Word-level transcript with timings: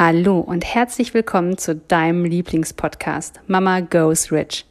Hallo 0.00 0.38
und 0.38 0.64
herzlich 0.64 1.12
willkommen 1.12 1.58
zu 1.58 1.74
deinem 1.74 2.24
Lieblingspodcast 2.24 3.40
Mama 3.48 3.80
Goes 3.80 4.30
Rich. 4.30 4.64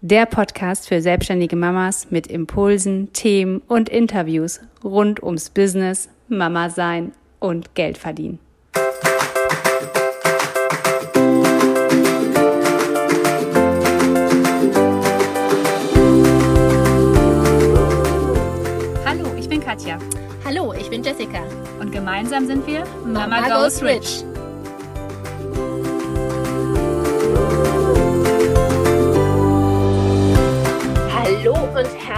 Der 0.00 0.24
Podcast 0.24 0.88
für 0.88 1.02
selbstständige 1.02 1.54
Mamas 1.54 2.10
mit 2.10 2.28
Impulsen, 2.28 3.12
Themen 3.12 3.60
und 3.68 3.90
Interviews 3.90 4.62
rund 4.82 5.22
ums 5.22 5.50
Business, 5.50 6.08
Mama 6.28 6.70
sein 6.70 7.12
und 7.40 7.74
Geld 7.74 7.98
verdienen. 7.98 8.38
Hallo, 19.04 19.26
ich 19.38 19.46
bin 19.46 19.60
Katja. 19.60 19.98
Hallo, 20.42 20.72
ich 20.72 20.88
bin 20.88 21.02
Jessica. 21.02 21.42
Und 21.78 21.92
gemeinsam 21.92 22.46
sind 22.46 22.66
wir 22.66 22.84
Mama, 23.04 23.26
Mama 23.26 23.62
Goes 23.62 23.82
Rich. 23.82 24.24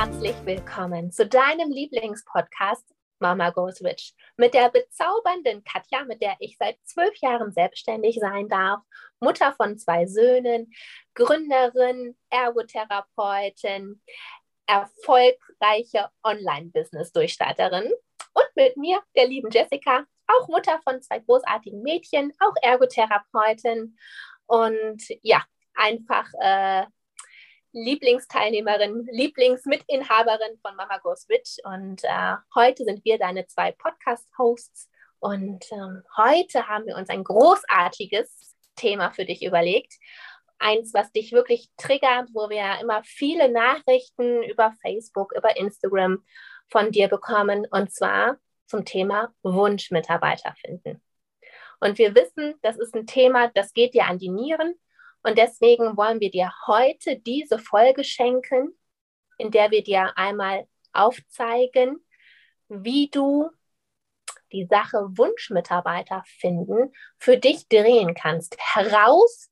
Herzlich 0.06 0.37
willkommen 0.45 1.10
zu 1.10 1.27
deinem 1.27 1.69
Lieblingspodcast 1.69 2.95
Mama 3.19 3.51
Goes 3.51 3.83
Rich 3.83 4.15
mit 4.37 4.55
der 4.55 4.70
bezaubernden 4.70 5.65
Katja, 5.65 6.05
mit 6.05 6.23
der 6.23 6.37
ich 6.38 6.56
seit 6.59 6.79
zwölf 6.84 7.16
Jahren 7.16 7.51
selbstständig 7.51 8.20
sein 8.20 8.48
darf, 8.48 8.82
Mutter 9.19 9.52
von 9.55 9.77
zwei 9.79 10.06
Söhnen, 10.06 10.73
Gründerin, 11.15 12.16
Ergotherapeutin, 12.30 14.01
erfolgreiche 14.66 16.09
Online-Business-Durchstarterin 16.23 17.91
und 18.32 18.48
mit 18.54 18.77
mir, 18.77 19.02
der 19.16 19.27
lieben 19.27 19.51
Jessica, 19.51 20.04
auch 20.29 20.46
Mutter 20.46 20.80
von 20.84 21.02
zwei 21.02 21.18
großartigen 21.18 21.82
Mädchen, 21.82 22.32
auch 22.38 22.54
Ergotherapeutin 22.62 23.98
und 24.46 25.02
ja, 25.23 25.43
einfach 25.74 26.29
äh, 26.41 26.87
Lieblingsteilnehmerin, 27.77 29.07
Lieblingsmitinhaberin 29.10 30.59
von 30.63 30.74
Mama 30.77 30.96
Goes 30.96 31.29
Rich. 31.29 31.59
Und 31.63 32.02
äh, 32.05 32.37
heute 32.55 32.85
sind 32.85 33.05
wir 33.05 33.19
deine 33.19 33.46
zwei 33.46 33.73
Podcast-Hosts. 33.73 34.88
Und 35.19 35.71
ähm, 35.73 36.02
heute 36.16 36.69
haben 36.69 36.87
wir 36.87 36.97
uns 36.97 37.10
ein 37.10 37.23
großartiges 37.23 38.57
Thema 38.77 39.10
für 39.10 39.27
dich 39.27 39.45
überlegt. 39.45 39.93
Eins, 40.59 40.95
was 40.95 41.13
dich 41.13 41.32
wirklich 41.32 41.69
triggert, 41.77 42.30
wo 42.32 42.49
wir 42.49 42.80
immer 42.80 43.02
viele 43.04 43.51
Nachrichten 43.51 44.43
über 44.45 44.73
Facebook, 44.80 45.35
über 45.37 45.59
Instagram 45.59 46.24
von 46.69 46.93
dir 46.93 47.09
bekommen. 47.09 47.66
Und 47.71 47.93
zwar 47.93 48.38
zum 48.66 48.87
Thema 48.87 49.35
Wunschmitarbeiter 49.43 50.54
finden. 50.65 51.02
Und 51.79 51.99
wir 51.99 52.15
wissen, 52.15 52.54
das 52.63 52.79
ist 52.79 52.95
ein 52.95 53.07
Thema, 53.07 53.49
das 53.49 53.74
geht 53.74 53.93
dir 53.93 54.07
an 54.07 54.19
die 54.19 54.30
Nieren. 54.30 54.77
Und 55.27 55.38
deswegen 55.38 55.96
wollen 55.96 56.21
wir 56.21 56.30
dir 56.30 56.52
heute 56.69 57.19
diese 57.19 57.59
Folge 57.59 58.05
schenken, 58.05 58.79
in 59.38 59.51
der 59.51 59.73
wir 59.73 59.82
dir 59.82 60.16
einmal 60.16 60.69
aufzeigen, 60.93 61.96
wie 62.69 63.10
du 63.10 63.51
die 64.53 64.66
Sache 64.66 64.99
Wunschmitarbeiter 65.19 66.22
finden 66.38 66.93
für 67.19 67.38
dich 67.38 67.66
drehen 67.66 68.15
kannst. 68.15 68.56
Heraus 68.56 69.50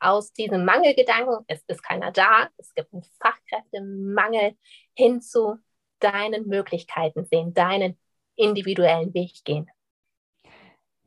aus 0.00 0.32
diesem 0.32 0.64
Mangelgedanken, 0.64 1.44
es 1.46 1.62
ist 1.68 1.84
keiner 1.84 2.10
da, 2.10 2.48
es 2.56 2.74
gibt 2.74 2.92
einen 2.92 3.04
Fachkräftemangel, 3.22 4.58
hin 4.94 5.20
zu 5.20 5.58
deinen 6.00 6.48
Möglichkeiten 6.48 7.24
sehen, 7.24 7.54
deinen 7.54 8.00
individuellen 8.34 9.14
Weg 9.14 9.44
gehen. 9.44 9.70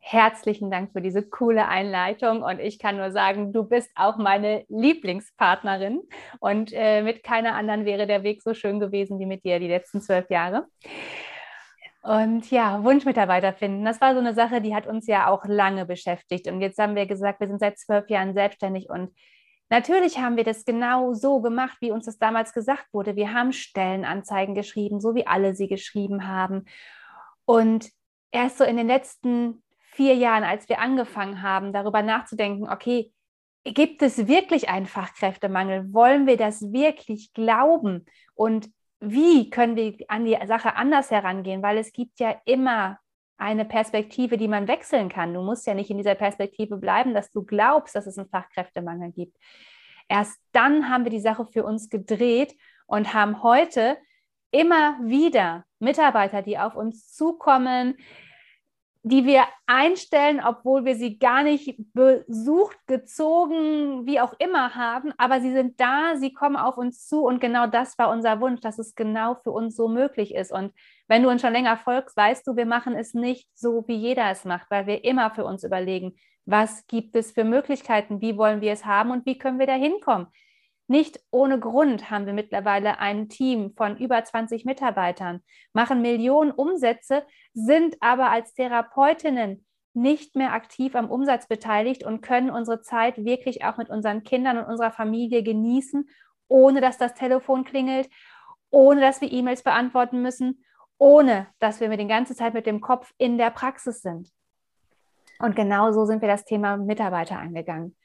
Herzlichen 0.09 0.71
Dank 0.71 0.93
für 0.93 1.01
diese 1.01 1.21
coole 1.21 1.67
Einleitung 1.67 2.41
und 2.41 2.61
ich 2.61 2.79
kann 2.79 2.95
nur 2.95 3.11
sagen, 3.11 3.51
du 3.51 3.65
bist 3.65 3.91
auch 3.95 4.15
meine 4.15 4.63
Lieblingspartnerin 4.69 6.01
und 6.39 6.71
äh, 6.73 7.01
mit 7.01 7.23
keiner 7.23 7.55
anderen 7.55 7.83
wäre 7.83 8.07
der 8.07 8.23
Weg 8.23 8.41
so 8.41 8.53
schön 8.53 8.79
gewesen 8.79 9.19
wie 9.19 9.25
mit 9.25 9.43
dir 9.43 9.59
die 9.59 9.67
letzten 9.67 9.99
zwölf 9.99 10.29
Jahre. 10.29 10.65
Und 12.03 12.49
ja, 12.51 12.81
Wunschmitarbeiter 12.85 13.51
finden, 13.51 13.83
das 13.83 13.99
war 13.99 14.13
so 14.13 14.21
eine 14.21 14.33
Sache, 14.33 14.61
die 14.61 14.73
hat 14.73 14.87
uns 14.87 15.07
ja 15.07 15.27
auch 15.27 15.43
lange 15.43 15.85
beschäftigt. 15.85 16.47
Und 16.47 16.61
jetzt 16.61 16.79
haben 16.79 16.95
wir 16.95 17.05
gesagt, 17.05 17.41
wir 17.41 17.47
sind 17.47 17.59
seit 17.59 17.77
zwölf 17.77 18.09
Jahren 18.09 18.33
selbstständig 18.33 18.89
und 18.89 19.13
natürlich 19.67 20.19
haben 20.19 20.37
wir 20.37 20.45
das 20.45 20.63
genau 20.63 21.15
so 21.15 21.41
gemacht, 21.41 21.79
wie 21.81 21.91
uns 21.91 22.05
das 22.05 22.17
damals 22.17 22.53
gesagt 22.53 22.85
wurde. 22.93 23.17
Wir 23.17 23.33
haben 23.33 23.51
Stellenanzeigen 23.51 24.55
geschrieben, 24.55 25.01
so 25.01 25.15
wie 25.15 25.27
alle 25.27 25.53
sie 25.53 25.67
geschrieben 25.67 26.29
haben. 26.29 26.63
Und 27.43 27.89
erst 28.31 28.57
so 28.57 28.63
in 28.63 28.77
den 28.77 28.87
letzten 28.87 29.63
vier 29.97 30.13
Jahren, 30.13 30.43
als 30.43 30.69
wir 30.69 30.79
angefangen 30.79 31.41
haben, 31.41 31.73
darüber 31.73 32.03
nachzudenken, 32.03 32.69
okay, 32.69 33.11
gibt 33.63 34.03
es 34.03 34.27
wirklich 34.27 34.69
einen 34.69 34.85
Fachkräftemangel? 34.85 35.91
Wollen 35.91 36.27
wir 36.27 36.37
das 36.37 36.71
wirklich 36.71 37.33
glauben? 37.33 38.05
Und 38.35 38.69
wie 38.99 39.49
können 39.49 39.75
wir 39.75 39.95
an 40.07 40.23
die 40.23 40.37
Sache 40.45 40.75
anders 40.75 41.09
herangehen? 41.09 41.63
Weil 41.63 41.79
es 41.79 41.91
gibt 41.91 42.19
ja 42.19 42.39
immer 42.45 42.99
eine 43.37 43.65
Perspektive, 43.65 44.37
die 44.37 44.47
man 44.47 44.67
wechseln 44.67 45.09
kann. 45.09 45.33
Du 45.33 45.41
musst 45.41 45.65
ja 45.65 45.73
nicht 45.73 45.89
in 45.89 45.97
dieser 45.97 46.15
Perspektive 46.15 46.77
bleiben, 46.77 47.15
dass 47.15 47.31
du 47.31 47.43
glaubst, 47.43 47.95
dass 47.95 48.05
es 48.05 48.19
einen 48.19 48.29
Fachkräftemangel 48.29 49.11
gibt. 49.11 49.35
Erst 50.07 50.39
dann 50.51 50.89
haben 50.89 51.05
wir 51.05 51.11
die 51.11 51.19
Sache 51.19 51.45
für 51.45 51.63
uns 51.63 51.89
gedreht 51.89 52.55
und 52.85 53.15
haben 53.15 53.41
heute 53.41 53.97
immer 54.51 54.97
wieder 55.03 55.65
Mitarbeiter, 55.79 56.43
die 56.43 56.57
auf 56.59 56.75
uns 56.75 57.11
zukommen, 57.13 57.97
die 59.03 59.25
wir 59.25 59.43
einstellen, 59.65 60.41
obwohl 60.43 60.85
wir 60.85 60.95
sie 60.95 61.17
gar 61.19 61.43
nicht 61.43 61.75
besucht, 61.93 62.77
gezogen, 62.87 64.05
wie 64.05 64.19
auch 64.19 64.33
immer 64.39 64.75
haben. 64.75 65.13
Aber 65.17 65.41
sie 65.41 65.51
sind 65.51 65.79
da, 65.79 66.15
sie 66.15 66.33
kommen 66.33 66.55
auf 66.55 66.77
uns 66.77 67.07
zu 67.07 67.23
und 67.25 67.39
genau 67.39 67.67
das 67.67 67.97
war 67.97 68.09
unser 68.09 68.39
Wunsch, 68.41 68.61
dass 68.61 68.79
es 68.79 68.95
genau 68.95 69.35
für 69.35 69.51
uns 69.51 69.75
so 69.75 69.87
möglich 69.87 70.33
ist. 70.33 70.51
Und 70.51 70.73
wenn 71.07 71.23
du 71.23 71.29
uns 71.29 71.41
schon 71.41 71.53
länger 71.53 71.77
folgst, 71.77 72.17
weißt 72.17 72.45
du, 72.47 72.55
wir 72.55 72.65
machen 72.65 72.95
es 72.95 73.13
nicht 73.13 73.49
so, 73.53 73.83
wie 73.87 73.95
jeder 73.95 74.29
es 74.31 74.45
macht, 74.45 74.69
weil 74.69 74.87
wir 74.87 75.03
immer 75.03 75.31
für 75.31 75.45
uns 75.45 75.63
überlegen, 75.63 76.15
was 76.45 76.87
gibt 76.87 77.15
es 77.15 77.31
für 77.31 77.43
Möglichkeiten, 77.43 78.21
wie 78.21 78.37
wollen 78.37 78.61
wir 78.61 78.71
es 78.71 78.85
haben 78.85 79.11
und 79.11 79.25
wie 79.25 79.37
können 79.37 79.59
wir 79.59 79.67
da 79.67 79.73
hinkommen. 79.73 80.27
Nicht 80.87 81.19
ohne 81.31 81.59
Grund 81.59 82.09
haben 82.09 82.25
wir 82.25 82.33
mittlerweile 82.33 82.99
ein 82.99 83.27
Team 83.27 83.73
von 83.75 83.97
über 83.97 84.23
20 84.23 84.63
Mitarbeitern, 84.63 85.41
machen 85.73 86.01
Millionen 86.01 86.51
Umsätze, 86.51 87.23
sind 87.53 87.97
aber 87.99 88.31
als 88.31 88.53
Therapeutinnen 88.53 89.65
nicht 89.93 90.35
mehr 90.35 90.53
aktiv 90.53 90.95
am 90.95 91.09
Umsatz 91.09 91.47
beteiligt 91.47 92.05
und 92.05 92.21
können 92.21 92.51
unsere 92.51 92.81
Zeit 92.81 93.17
wirklich 93.25 93.65
auch 93.65 93.77
mit 93.77 93.89
unseren 93.89 94.23
Kindern 94.23 94.59
und 94.59 94.65
unserer 94.65 94.91
Familie 94.91 95.43
genießen, 95.43 96.07
ohne 96.47 96.79
dass 96.81 96.97
das 96.97 97.15
Telefon 97.15 97.65
klingelt, 97.65 98.09
ohne 98.69 99.01
dass 99.01 99.21
wir 99.21 99.31
E-Mails 99.31 99.63
beantworten 99.63 100.21
müssen, 100.21 100.63
ohne 100.97 101.47
dass 101.59 101.81
wir 101.81 101.89
mit 101.89 101.99
die 101.99 102.07
ganze 102.07 102.35
Zeit 102.35 102.53
mit 102.53 102.65
dem 102.65 102.79
Kopf 102.79 103.13
in 103.17 103.37
der 103.37 103.49
Praxis 103.49 104.01
sind. 104.01 104.31
Und 105.39 105.55
genau 105.55 105.91
so 105.91 106.05
sind 106.05 106.21
wir 106.21 106.29
das 106.29 106.45
Thema 106.45 106.77
Mitarbeiter 106.77 107.37
angegangen. 107.37 107.95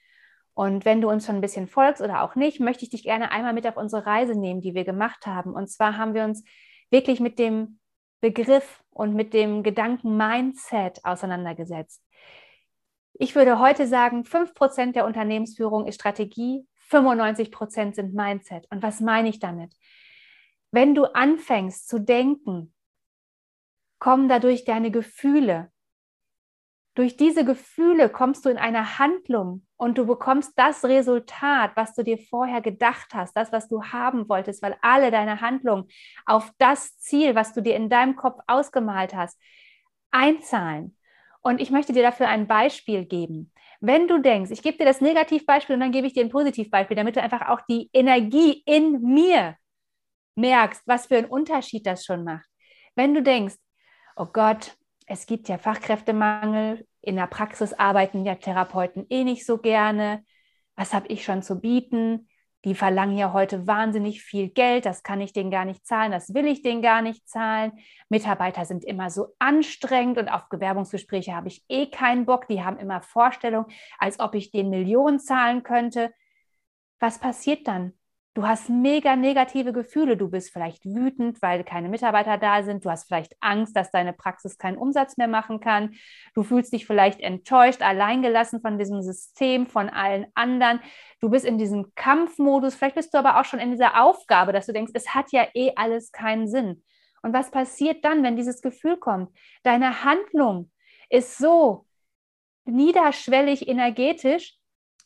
Und 0.53 0.85
wenn 0.85 1.01
du 1.01 1.09
uns 1.09 1.25
schon 1.25 1.35
ein 1.35 1.41
bisschen 1.41 1.67
folgst 1.67 2.01
oder 2.01 2.21
auch 2.21 2.35
nicht, 2.35 2.59
möchte 2.59 2.83
ich 2.83 2.91
dich 2.91 3.03
gerne 3.03 3.31
einmal 3.31 3.53
mit 3.53 3.65
auf 3.67 3.77
unsere 3.77 4.05
Reise 4.05 4.35
nehmen, 4.35 4.61
die 4.61 4.75
wir 4.75 4.83
gemacht 4.83 5.25
haben. 5.25 5.53
Und 5.53 5.69
zwar 5.69 5.97
haben 5.97 6.13
wir 6.13 6.23
uns 6.23 6.43
wirklich 6.91 7.19
mit 7.19 7.39
dem 7.39 7.79
Begriff 8.21 8.83
und 8.91 9.15
mit 9.15 9.33
dem 9.33 9.63
Gedanken 9.63 10.15
Mindset 10.15 11.03
auseinandergesetzt. 11.03 12.01
Ich 13.13 13.35
würde 13.35 13.59
heute 13.59 13.87
sagen, 13.87 14.23
5% 14.23 14.93
der 14.93 15.05
Unternehmensführung 15.05 15.87
ist 15.87 15.95
Strategie, 15.95 16.67
95% 16.89 17.95
sind 17.95 18.13
Mindset. 18.13 18.67
Und 18.71 18.83
was 18.83 18.99
meine 19.01 19.29
ich 19.29 19.39
damit? 19.39 19.73
Wenn 20.71 20.95
du 20.95 21.05
anfängst 21.05 21.87
zu 21.87 21.99
denken, 21.99 22.73
kommen 23.99 24.27
dadurch 24.27 24.65
deine 24.65 24.91
Gefühle. 24.91 25.71
Durch 26.95 27.15
diese 27.15 27.45
Gefühle 27.45 28.09
kommst 28.09 28.45
du 28.45 28.49
in 28.49 28.57
eine 28.57 28.99
Handlung 28.99 29.65
und 29.83 29.97
du 29.97 30.05
bekommst 30.05 30.53
das 30.55 30.85
Resultat, 30.85 31.71
was 31.75 31.93
du 31.93 32.05
dir 32.05 32.17
vorher 32.17 32.61
gedacht 32.61 33.13
hast, 33.13 33.35
das, 33.35 33.51
was 33.51 33.67
du 33.67 33.83
haben 33.83 34.29
wolltest, 34.29 34.63
weil 34.63 34.77
alle 34.81 35.11
deine 35.11 35.41
Handlungen 35.41 35.89
auf 36.25 36.51
das 36.57 36.97
Ziel, 36.99 37.35
was 37.35 37.53
du 37.53 37.61
dir 37.61 37.75
in 37.75 37.89
deinem 37.89 38.15
Kopf 38.15 38.39
ausgemalt 38.47 39.13
hast, 39.13 39.37
einzahlen. 40.09 40.97
Und 41.41 41.59
ich 41.59 41.69
möchte 41.69 41.91
dir 41.91 42.01
dafür 42.01 42.29
ein 42.29 42.47
Beispiel 42.47 43.03
geben. 43.03 43.51
Wenn 43.81 44.07
du 44.07 44.21
denkst, 44.21 44.51
ich 44.51 44.61
gebe 44.61 44.77
dir 44.77 44.85
das 44.85 45.01
Negativbeispiel 45.01 45.73
und 45.73 45.81
dann 45.81 45.91
gebe 45.91 46.07
ich 46.07 46.13
dir 46.13 46.23
ein 46.23 46.29
Positivbeispiel, 46.29 46.95
damit 46.95 47.17
du 47.17 47.21
einfach 47.21 47.49
auch 47.49 47.59
die 47.67 47.89
Energie 47.91 48.63
in 48.65 49.01
mir 49.01 49.57
merkst, 50.35 50.83
was 50.85 51.07
für 51.07 51.17
einen 51.17 51.27
Unterschied 51.27 51.85
das 51.85 52.05
schon 52.05 52.23
macht. 52.23 52.47
Wenn 52.95 53.13
du 53.13 53.21
denkst, 53.21 53.55
oh 54.15 54.27
Gott, 54.27 54.77
es 55.07 55.25
gibt 55.25 55.49
ja 55.49 55.57
Fachkräftemangel, 55.57 56.87
in 57.03 57.15
der 57.15 57.27
Praxis 57.27 57.73
arbeiten 57.73 58.25
ja 58.25 58.35
Therapeuten 58.35 59.05
eh 59.09 59.23
nicht 59.23 59.45
so 59.45 59.57
gerne. 59.59 60.23
Was 60.75 60.93
habe 60.93 61.07
ich 61.07 61.23
schon 61.23 61.43
zu 61.43 61.59
bieten? 61.59 62.27
die 62.65 62.75
verlangen 62.75 63.17
ja 63.17 63.33
heute 63.33 63.67
wahnsinnig 63.67 64.23
viel 64.23 64.49
Geld, 64.49 64.85
das 64.85 65.03
kann 65.03 65.19
ich 65.19 65.33
denen 65.33 65.51
gar 65.51 65.65
nicht 65.65 65.85
zahlen, 65.85 66.11
das 66.11 66.33
will 66.33 66.47
ich 66.47 66.61
denen 66.61 66.81
gar 66.81 67.01
nicht 67.01 67.27
zahlen. 67.27 67.73
Mitarbeiter 68.07 68.63
sind 68.65 68.85
immer 68.85 69.09
so 69.09 69.35
anstrengend 69.39 70.17
und 70.17 70.29
auf 70.29 70.47
Bewerbungsgespräche 70.49 71.35
habe 71.35 71.49
ich 71.49 71.63
eh 71.67 71.87
keinen 71.87 72.25
Bock, 72.25 72.47
die 72.47 72.63
haben 72.63 72.77
immer 72.77 73.01
Vorstellungen, 73.01 73.67
als 73.97 74.19
ob 74.19 74.33
ich 74.35 74.51
den 74.51 74.69
Millionen 74.69 75.19
zahlen 75.19 75.63
könnte. 75.63 76.13
Was 76.99 77.19
passiert 77.19 77.67
dann? 77.67 77.93
Du 78.35 78.47
hast 78.47 78.67
mega 78.67 79.15
negative 79.15 79.73
Gefühle. 79.73 80.17
Du 80.17 80.27
bist 80.27 80.51
vielleicht 80.51 80.85
wütend, 80.85 81.39
weil 81.43 81.63
keine 81.63 81.87
Mitarbeiter 81.87 82.39
da 82.39 82.63
sind. 82.63 82.83
Du 82.83 82.89
hast 82.89 83.05
vielleicht 83.05 83.35
Angst, 83.41 83.75
dass 83.75 83.91
deine 83.91 84.11
Praxis 84.11 84.57
keinen 84.57 84.77
Umsatz 84.77 85.17
mehr 85.17 85.27
machen 85.27 85.59
kann. 85.59 85.93
Du 86.33 86.41
fühlst 86.41 86.73
dich 86.73 86.87
vielleicht 86.87 87.19
enttäuscht, 87.19 87.83
alleingelassen 87.83 88.59
von 88.59 88.79
diesem 88.79 89.03
System, 89.03 89.67
von 89.67 89.87
allen 89.87 90.25
anderen. 90.33 90.79
Du 91.21 91.29
bist 91.29 91.45
in 91.45 91.59
diesem 91.59 91.93
Kampfmodus. 91.93 92.73
Vielleicht 92.73 92.95
bist 92.95 93.13
du 93.13 93.19
aber 93.19 93.39
auch 93.39 93.45
schon 93.45 93.59
in 93.59 93.69
dieser 93.69 94.01
Aufgabe, 94.01 94.51
dass 94.51 94.65
du 94.65 94.73
denkst, 94.73 94.93
es 94.95 95.13
hat 95.13 95.31
ja 95.31 95.45
eh 95.53 95.71
alles 95.75 96.11
keinen 96.11 96.47
Sinn. 96.47 96.83
Und 97.21 97.33
was 97.33 97.51
passiert 97.51 98.03
dann, 98.03 98.23
wenn 98.23 98.35
dieses 98.35 98.63
Gefühl 98.63 98.97
kommt? 98.97 99.29
Deine 99.61 100.03
Handlung 100.03 100.71
ist 101.09 101.37
so 101.37 101.85
niederschwellig 102.65 103.67
energetisch, 103.67 104.57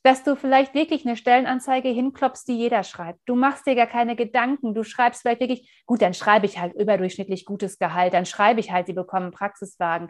dass 0.08 0.24
du 0.24 0.38
vielleicht 0.38 0.74
wirklich 0.74 1.06
eine 1.06 1.18
Stellenanzeige 1.18 1.90
hinklopfst, 1.90 2.46
die 2.48 2.56
jeder 2.56 2.84
schreibt. 2.84 3.20
Du 3.26 3.36
machst 3.36 3.68
dir 3.68 3.76
gar 3.76 3.88
keine 3.88 4.16
Gedanken. 4.16 4.74
Du 4.74 4.86
schreibst 4.86 5.22
vielleicht 5.22 5.42
wirklich, 5.42 5.84
gut, 5.86 6.02
dann 6.02 6.14
schreibe 6.14 6.46
ich 6.46 6.60
halt 6.60 6.74
überdurchschnittlich 6.76 7.44
gutes 7.44 7.78
Gehalt, 7.78 8.14
dann 8.14 8.26
schreibe 8.26 8.62
ich 8.62 8.72
halt, 8.72 8.88
sie 8.88 8.94
bekommen 8.94 9.32
Praxiswagen. 9.32 10.10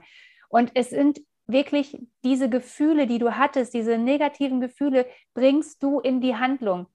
Und 0.50 0.70
es 0.76 0.92
sind 0.92 1.20
wirklich 1.48 1.98
diese 2.24 2.48
Gefühle, 2.48 3.08
die 3.08 3.18
du 3.18 3.38
hattest, 3.38 3.74
diese 3.74 3.98
negativen 3.98 4.62
Gefühle, 4.62 5.08
bringst 5.34 5.82
du 5.82 6.00
in 6.00 6.22
die 6.22 6.36
Handlung. 6.36 6.86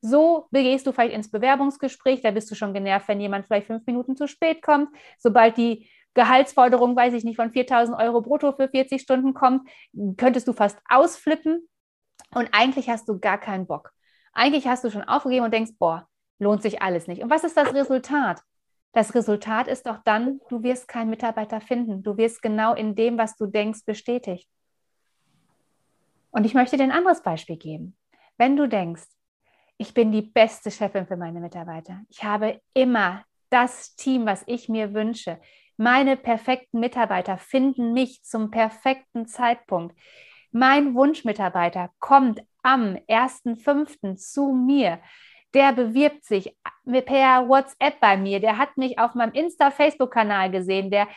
So 0.00 0.46
begehst 0.50 0.86
du 0.86 0.92
vielleicht 0.92 1.14
ins 1.14 1.30
Bewerbungsgespräch, 1.30 2.22
da 2.22 2.30
bist 2.30 2.50
du 2.50 2.54
schon 2.54 2.72
genervt, 2.72 3.08
wenn 3.08 3.20
jemand 3.20 3.44
vielleicht 3.44 3.66
fünf 3.66 3.84
Minuten 3.84 4.16
zu 4.16 4.26
spät 4.26 4.62
kommt. 4.62 4.88
Sobald 5.18 5.58
die 5.58 5.90
Gehaltsforderung, 6.14 6.96
weiß 6.96 7.12
ich 7.12 7.24
nicht, 7.24 7.36
von 7.36 7.52
4000 7.52 7.98
Euro 7.98 8.22
brutto 8.22 8.52
für 8.52 8.70
40 8.70 9.02
Stunden 9.02 9.34
kommt, 9.34 9.68
könntest 10.16 10.48
du 10.48 10.54
fast 10.54 10.78
ausflippen. 10.88 11.68
Und 12.34 12.48
eigentlich 12.52 12.88
hast 12.88 13.08
du 13.08 13.18
gar 13.18 13.38
keinen 13.38 13.66
Bock. 13.66 13.92
Eigentlich 14.32 14.66
hast 14.66 14.84
du 14.84 14.90
schon 14.90 15.04
aufgegeben 15.04 15.44
und 15.44 15.54
denkst, 15.54 15.72
boah, 15.78 16.08
lohnt 16.38 16.62
sich 16.62 16.82
alles 16.82 17.06
nicht. 17.06 17.22
Und 17.22 17.30
was 17.30 17.44
ist 17.44 17.56
das 17.56 17.74
Resultat? 17.74 18.42
Das 18.92 19.14
Resultat 19.14 19.68
ist 19.68 19.86
doch 19.86 19.98
dann, 20.04 20.40
du 20.48 20.62
wirst 20.62 20.88
keinen 20.88 21.10
Mitarbeiter 21.10 21.60
finden. 21.60 22.02
Du 22.02 22.16
wirst 22.16 22.42
genau 22.42 22.74
in 22.74 22.94
dem, 22.94 23.18
was 23.18 23.36
du 23.36 23.46
denkst, 23.46 23.84
bestätigt. 23.84 24.48
Und 26.30 26.44
ich 26.44 26.54
möchte 26.54 26.76
dir 26.76 26.84
ein 26.84 26.92
anderes 26.92 27.22
Beispiel 27.22 27.56
geben. 27.56 27.96
Wenn 28.36 28.56
du 28.56 28.68
denkst, 28.68 29.06
ich 29.78 29.94
bin 29.94 30.12
die 30.12 30.22
beste 30.22 30.70
Chefin 30.70 31.06
für 31.06 31.16
meine 31.16 31.40
Mitarbeiter. 31.40 32.00
Ich 32.08 32.24
habe 32.24 32.60
immer 32.74 33.24
das 33.50 33.94
Team, 33.96 34.26
was 34.26 34.42
ich 34.46 34.68
mir 34.68 34.92
wünsche. 34.94 35.40
Meine 35.76 36.16
perfekten 36.16 36.80
Mitarbeiter 36.80 37.38
finden 37.38 37.92
mich 37.92 38.22
zum 38.24 38.50
perfekten 38.50 39.26
Zeitpunkt. 39.26 39.96
Mein 40.50 40.94
Wunschmitarbeiter 40.94 41.90
kommt 41.98 42.40
am 42.62 42.96
1.5. 43.08 44.16
zu 44.16 44.52
mir. 44.52 45.00
Der 45.54 45.72
bewirbt 45.72 46.24
sich 46.24 46.54
per 46.84 47.48
WhatsApp 47.48 48.00
bei 48.00 48.16
mir. 48.16 48.40
Der 48.40 48.58
hat 48.58 48.76
mich 48.76 48.98
auf 48.98 49.14
meinem 49.14 49.32
Insta-Facebook-Kanal 49.32 50.50
gesehen. 50.50 50.90
Der, 50.90 51.08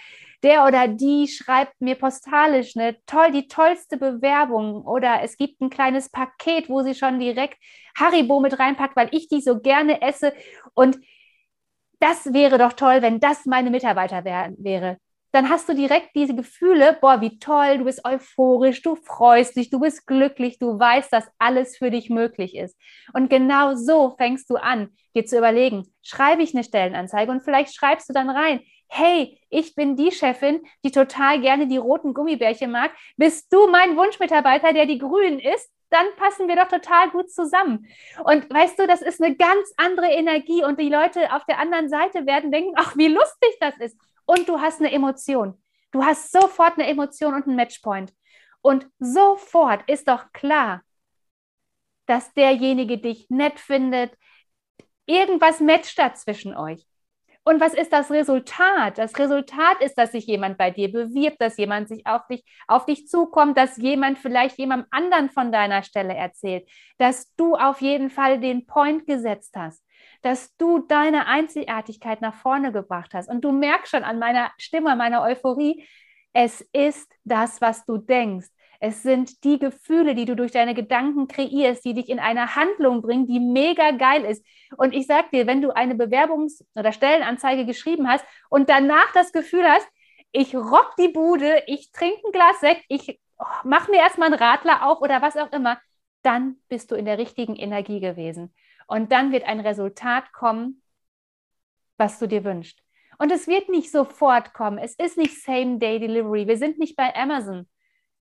der 0.44 0.66
oder 0.66 0.88
die 0.88 1.28
schreibt 1.28 1.80
mir 1.82 1.96
postalisch 1.96 2.78
eine 2.78 2.98
toll, 3.06 3.32
die 3.32 3.48
tollste 3.48 3.98
Bewerbung. 3.98 4.84
Oder 4.84 5.22
es 5.22 5.38
gibt 5.38 5.62
ein 5.62 5.70
kleines 5.70 6.10
Paket, 6.10 6.70
wo 6.70 6.82
sie 6.82 6.96
schon 6.96 7.20
direkt 7.20 7.58
Haribo 7.98 8.40
mit 8.40 8.58
reinpackt, 8.58 8.96
weil 8.96 9.10
ich 9.12 9.28
die 9.28 9.42
so 9.42 9.60
gerne 9.60 10.02
esse. 10.02 10.34
Und 10.74 10.98
das 12.00 12.34
wäre 12.34 12.58
doch 12.58 12.74
toll, 12.74 13.02
wenn 13.02 13.20
das 13.20 13.46
meine 13.46 13.70
Mitarbeiter 13.70 14.24
wär, 14.24 14.54
wäre 14.58 14.98
dann 15.32 15.50
hast 15.50 15.70
du 15.70 15.74
direkt 15.74 16.10
diese 16.16 16.36
Gefühle, 16.36 16.98
boah, 17.00 17.22
wie 17.22 17.40
toll, 17.40 17.78
du 17.78 17.86
bist 17.86 18.06
euphorisch, 18.06 18.82
du 18.82 18.96
freust 18.96 19.56
dich, 19.56 19.70
du 19.70 19.80
bist 19.80 20.06
glücklich, 20.06 20.60
du 20.60 20.78
weißt, 20.78 21.12
dass 21.12 21.30
alles 21.40 21.78
für 21.78 21.90
dich 21.90 22.10
möglich 22.10 22.56
ist. 22.56 22.78
Und 23.14 23.30
genau 23.30 23.76
so 23.76 24.16
fängst 24.18 24.50
du 24.50 24.56
an, 24.56 24.90
dir 25.16 25.26
zu 25.26 25.38
überlegen, 25.38 25.88
schreibe 26.02 26.44
ich 26.44 26.54
eine 26.54 26.64
Stellenanzeige 26.64 27.32
und 27.32 27.42
vielleicht 27.42 27.74
schreibst 27.74 28.10
du 28.10 28.14
dann 28.14 28.30
rein, 28.30 28.62
hey, 28.88 29.40
ich 29.50 29.74
bin 29.74 29.96
die 29.96 30.12
Chefin, 30.12 30.62
die 30.84 30.92
total 30.92 31.40
gerne 31.40 31.68
die 31.68 31.78
roten 31.78 32.14
Gummibärchen 32.14 32.72
mag. 32.72 32.92
Bist 33.16 33.52
du 33.54 33.68
mein 33.68 33.96
Wunschmitarbeiter, 33.96 34.74
der 34.74 34.86
die 34.86 34.98
grünen 34.98 35.40
isst? 35.40 35.72
Dann 35.90 36.06
passen 36.18 36.48
wir 36.50 36.58
doch 36.58 36.68
total 36.68 37.10
gut 37.10 37.30
zusammen. 37.32 37.88
Und 38.24 38.50
weißt 38.50 38.80
du, 38.80 38.88
das 38.88 39.02
ist 39.02 39.22
eine 39.22 39.36
ganz 39.36 39.74
andere 39.78 40.08
Energie 40.08 40.64
und 40.64 40.80
die 40.80 40.90
Leute 40.90 41.34
auf 41.34 41.44
der 41.46 41.60
anderen 41.60 41.90
Seite 41.90 42.26
werden 42.26 42.52
denken, 42.52 42.74
ach, 42.76 42.98
wie 42.98 43.08
lustig 43.08 43.50
das 43.60 43.78
ist 43.80 43.98
und 44.32 44.48
du 44.48 44.62
hast 44.62 44.80
eine 44.80 44.94
Emotion. 44.94 45.62
Du 45.92 46.06
hast 46.06 46.32
sofort 46.32 46.78
eine 46.78 46.88
Emotion 46.88 47.34
und 47.34 47.48
einen 47.48 47.58
Matchpoint. 47.58 48.14
Und 48.62 48.88
sofort 48.98 49.84
ist 49.90 50.08
doch 50.08 50.32
klar, 50.32 50.84
dass 52.06 52.34
derjenige 52.34 52.98
dich 52.98 53.30
nett 53.30 53.60
findet. 53.60 54.18
Irgendwas 55.06 55.60
matcht 55.60 56.00
da 56.00 56.14
zwischen 56.14 56.56
euch. 56.56 56.88
Und 57.44 57.60
was 57.60 57.74
ist 57.74 57.92
das 57.92 58.10
Resultat? 58.10 59.00
Das 59.00 59.18
Resultat 59.20 59.82
ist, 59.82 59.96
dass 59.96 60.14
sich 60.14 60.28
jemand 60.28 60.58
bei 60.58 60.72
dir 60.72 60.90
bewirbt, 60.90 61.42
dass 61.42 61.58
jemand 61.58 61.90
sich 61.90 62.06
auf 62.06 62.26
dich, 62.28 62.46
auf 62.68 62.86
dich 62.86 63.08
zukommt, 63.08 63.58
dass 63.58 63.76
jemand 63.78 64.18
vielleicht 64.18 64.58
jemandem 64.58 64.88
anderen 64.92 65.30
von 65.30 65.52
deiner 65.52 65.84
Stelle 65.84 66.14
erzählt, 66.14 66.70
dass 67.00 67.36
du 67.36 67.56
auf 67.56 67.82
jeden 67.82 68.10
Fall 68.10 68.40
den 68.40 68.66
Point 68.66 69.08
gesetzt 69.08 69.56
hast 69.58 69.84
dass 70.22 70.56
du 70.58 70.80
deine 70.80 71.28
Einzigartigkeit 71.28 72.22
nach 72.22 72.36
vorne 72.36 72.72
gebracht 72.72 73.14
hast. 73.14 73.30
Und 73.30 73.42
du 73.42 73.52
merkst 73.52 73.92
schon 73.92 74.04
an 74.04 74.20
meiner 74.20 74.52
Stimme, 74.58 74.96
meiner 74.96 75.22
Euphorie, 75.24 75.88
es 76.34 76.62
ist 76.74 77.12
das, 77.24 77.62
was 77.62 77.86
du 77.86 77.98
denkst. 77.98 78.48
Es 78.84 79.04
sind 79.04 79.44
die 79.44 79.60
Gefühle, 79.60 80.16
die 80.16 80.26
du 80.26 80.36
durch 80.36 80.52
deine 80.52 80.74
Gedanken 80.74 81.28
kreierst, 81.28 81.86
die 81.86 81.94
dich 81.94 82.10
in 82.10 82.20
eine 82.20 82.56
Handlung 82.56 83.04
bringen, 83.04 83.28
die 83.28 83.40
mega 83.40 83.92
geil 83.92 84.26
ist. 84.26 84.44
Und 84.76 84.96
ich 84.96 85.06
sag 85.06 85.30
dir, 85.30 85.46
wenn 85.46 85.62
du 85.62 85.70
eine 85.70 85.94
Bewerbungs- 85.94 86.64
oder 86.74 86.92
Stellenanzeige 86.92 87.66
geschrieben 87.68 88.08
hast 88.08 88.26
und 88.50 88.70
danach 88.70 89.12
das 89.14 89.32
Gefühl 89.34 89.66
hast, 89.70 89.88
ich 90.32 90.56
rock 90.56 90.96
die 90.98 91.10
Bude, 91.10 91.62
ich 91.68 91.92
trinke 91.92 92.22
ein 92.26 92.32
Glas 92.32 92.60
Sekt, 92.60 92.84
ich 92.88 93.20
oh, 93.38 93.46
mach 93.64 93.88
mir 93.88 93.98
erstmal 93.98 94.34
einen 94.34 94.42
Radler 94.42 94.88
auf 94.88 95.02
oder 95.02 95.22
was 95.22 95.38
auch 95.38 95.52
immer, 95.52 95.80
dann 96.24 96.56
bist 96.68 96.90
du 96.90 96.96
in 96.96 97.06
der 97.06 97.20
richtigen 97.20 97.56
Energie 97.56 98.00
gewesen. 98.00 98.52
Und 98.92 99.14
dann 99.14 99.32
wird 99.32 99.46
ein 99.46 99.62
Resultat 99.62 100.34
kommen, 100.34 100.82
was 101.98 102.20
du 102.20 102.28
dir 102.28 102.44
wünschst. 102.44 102.78
Und 103.20 103.32
es 103.32 103.48
wird 103.48 103.70
nicht 103.70 103.90
sofort 103.90 104.54
kommen. 104.54 104.78
Es 104.78 104.96
ist 104.96 105.18
nicht 105.18 105.42
Same-Day-Delivery. 105.42 106.46
Wir 106.46 106.58
sind 106.58 106.78
nicht 106.78 106.98
bei 106.98 107.16
Amazon. 107.16 107.70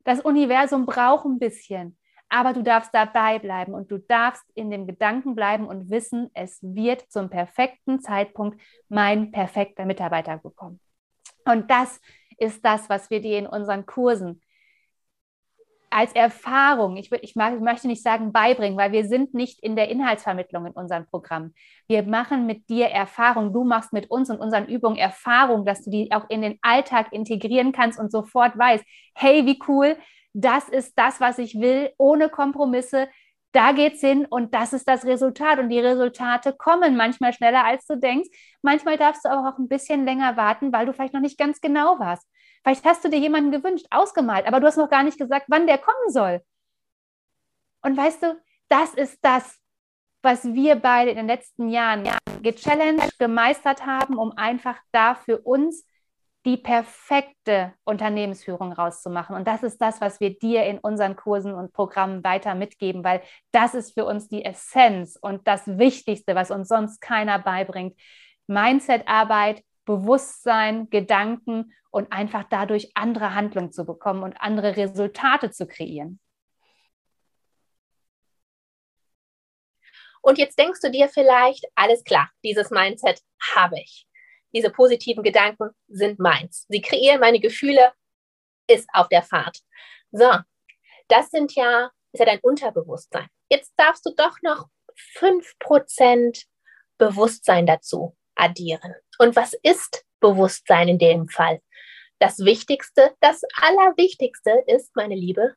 Das 0.04 0.19
Universum 0.19 0.88
braucht 0.88 1.25
ein 1.25 1.38
bisschen. 1.38 1.96
Aber 2.27 2.53
du 2.53 2.63
darfst 2.63 2.89
dabei 2.91 3.38
bleiben 3.38 3.75
und 3.75 3.91
du 3.91 4.00
darfst 4.00 4.46
in 4.55 4.72
dem 4.72 4.88
Gedanken 4.88 5.36
bleiben 5.36 5.67
und 5.67 5.91
wissen, 5.91 6.32
es 6.34 6.58
wird 6.63 7.05
zum 7.12 7.29
perfekten 7.29 8.00
Zeitpunkt 8.00 8.60
mein 8.89 9.29
perfekter 9.29 9.86
Mitarbeiter 9.86 10.39
bekommen. 10.39 10.79
Und 11.46 11.70
das 11.70 12.01
ist 12.39 12.65
das, 12.65 12.89
was 12.89 13.12
wir 13.12 13.22
dir 13.22 13.38
in 13.38 13.46
unseren 13.46 13.86
Kursen 13.86 14.41
als 15.89 16.13
Erfahrung, 16.13 16.98
ich, 16.98 17.12
ich, 17.12 17.36
mag, 17.36 17.56
ich 17.56 17.62
möchte 17.62 17.88
nicht 17.88 18.03
sagen 18.03 18.32
beibringen, 18.32 18.77
weil 18.77 18.91
wir 18.91 19.08
sind 19.08 19.34
nicht 19.34 19.62
in 19.62 19.75
der 19.75 19.89
Inhaltsvermittlung 19.89 20.65
in 20.65 20.74
unserem 20.74 21.06
Programm. 21.06 21.53
Wir 21.88 22.03
machen 22.03 22.46
mit 22.46 22.70
dir 22.70 22.88
Erfahrung, 22.88 23.53
du 23.53 23.63
machst 23.63 23.94
mit 23.94 24.12
uns 24.12 24.29
und 24.29 24.39
unseren 24.39 24.67
Übungen 24.67 24.98
Erfahrung, 24.98 25.65
dass 25.65 25.84
du 25.84 25.91
die 25.91 26.12
auch 26.12 26.29
in 26.29 26.41
den 26.41 26.58
Alltag 26.62 27.13
integrieren 27.13 27.72
kannst 27.72 28.00
und 28.00 28.12
sofort 28.12 28.58
weißt, 28.58 28.84
hey, 29.15 29.46
wie 29.46 29.60
cool, 29.67 29.98
das 30.34 30.70
ist 30.70 30.94
das, 30.98 31.20
was 31.20 31.39
ich 31.39 31.60
will, 31.60 31.91
ohne 31.98 32.29
Kompromisse. 32.29 33.08
Da 33.53 33.72
geht's 33.72 34.01
hin 34.01 34.25
und 34.29 34.53
das 34.53 34.74
ist 34.74 34.88
das 34.88 35.06
Resultat. 35.06 35.58
Und 35.58 35.70
die 35.70 35.79
Resultate 35.79 36.53
kommen 36.53 36.96
manchmal 36.96 37.34
schneller, 37.34 37.65
als 37.65 37.88
du 37.88 37.98
denkst. 37.98 38.29
Manchmal 38.62 38.98
darfst 38.98 39.25
du 39.25 39.29
aber 39.29 39.50
auch 39.50 39.58
ein 39.58 39.67
bisschen 39.67 40.06
länger 40.06 40.38
warten, 40.38 40.72
weil 40.72 40.86
du 40.86 40.94
vielleicht 40.94 41.13
noch 41.13 41.22
nicht 41.22 41.39
ganz 41.39 41.60
genau 41.60 41.98
warst. 41.98 42.27
Vielleicht 42.64 42.86
hast 42.86 43.04
du 43.04 43.10
dir 43.10 43.20
jemanden 43.20 43.52
gewünscht, 43.52 43.86
ausgemalt, 43.90 44.46
aber 44.46 44.60
du 44.60 44.68
hast 44.68 44.78
noch 44.78 44.90
gar 44.90 45.04
nicht 45.04 45.18
gesagt, 45.18 45.46
wann 45.48 45.68
der 45.68 45.78
kommen 45.78 46.10
soll. 46.10 46.42
Und 47.82 47.96
weißt 47.96 48.24
du, 48.24 48.42
das 48.70 48.94
ist 48.94 49.20
das, 49.22 49.58
was 50.22 50.44
wir 50.44 50.76
beide 50.76 51.12
in 51.12 51.18
den 51.18 51.28
letzten 51.28 51.70
Jahren 51.70 52.10
gechallenged, 52.42 53.18
gemeistert 53.18 53.86
haben, 53.86 54.18
um 54.18 54.34
einfach 54.36 54.78
da 54.92 55.16
für 55.16 55.40
uns 55.40 55.86
die 56.46 56.58
perfekte 56.58 57.74
Unternehmensführung 57.84 58.72
rauszumachen. 58.72 59.36
Und 59.36 59.48
das 59.48 59.64
ist 59.64 59.80
das, 59.80 60.00
was 60.00 60.22
wir 60.22 60.38
dir 60.40 60.64
in 60.66 60.80
unseren 60.80 61.18
Kursen 61.18 61.54
und 61.54 61.74
Programmen 61.74 62.24
weiter 62.24 62.56
mitgeben, 62.56 63.04
weil 63.04 63.22
das 63.52 63.74
ist 63.74 63.94
für 63.94 64.06
uns 64.06 64.30
die 64.30 64.46
Essenz 64.46 65.18
und 65.22 65.46
das 65.46 65.68
Wichtigste, 65.68 66.36
was 66.36 66.50
uns 66.50 66.70
sonst 66.70 67.02
keiner 67.02 67.38
beibringt. 67.38 68.00
Mindset-Arbeit, 68.48 69.62
Bewusstsein, 69.88 70.89
Gedanken 70.91 71.74
und 71.89 72.12
einfach 72.12 72.44
dadurch 72.44 72.91
andere 72.94 73.34
Handlungen 73.34 73.72
zu 73.72 73.86
bekommen 73.86 74.22
und 74.22 74.39
andere 74.39 74.75
Resultate 74.75 75.50
zu 75.50 75.65
kreieren. 75.65 76.20
Und 80.22 80.38
jetzt 80.38 80.60
denkst 80.60 80.82
du 80.82 80.91
dir 80.91 81.08
vielleicht, 81.08 81.65
alles 81.74 82.03
klar, 82.03 82.29
dieses 82.44 82.70
Mindset 82.70 83.22
habe 83.56 83.79
ich. 83.79 84.06
Diese 84.53 84.70
positiven 84.70 85.24
Gedanken 85.24 85.70
sind 85.88 86.20
meins. 86.20 86.65
Sie 86.67 86.82
kreieren 86.82 87.22
meine 87.22 87.39
Gefühle, 87.39 87.94
ist 88.67 88.89
auf 88.91 89.08
der 89.08 89.24
Fahrt. 89.24 89.60
So, 90.12 90.29
das 91.08 91.29
sind 91.29 91.56
ja, 91.56 91.91
ist 92.12 92.20
ja 92.20 92.25
dein 92.25 92.41
Unterbewusstsein. 92.41 93.27
Jetzt 93.50 93.74
darfst 93.77 94.06
du 94.06 94.13
doch 94.17 94.36
noch 94.41 94.67
5% 95.15 96.46
Bewusstsein 96.98 97.65
dazu 97.65 98.17
addieren. 98.38 98.96
Und 99.17 99.36
was 99.36 99.53
ist 99.63 100.06
Bewusstsein 100.20 100.88
in 100.88 101.00
dem 101.00 101.27
Fall? 101.27 101.62
Das 102.20 102.39
Wichtigste, 102.39 103.13
das 103.20 103.41
Allerwichtigste 103.62 104.63
ist, 104.67 104.96
meine 104.96 105.15
Liebe, 105.15 105.56